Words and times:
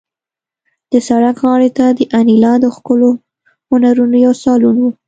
د 0.91 0.93
سړک 1.07 1.35
غاړې 1.45 1.69
ته 1.77 1.85
د 1.97 2.01
انیلا 2.17 2.53
د 2.63 2.65
ښکلو 2.75 3.09
هنرونو 3.69 4.15
یو 4.25 4.33
سالون 4.43 4.75
و 4.79 4.85